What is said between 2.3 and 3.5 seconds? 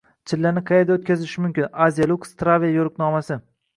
Travel yo‘riqnomasi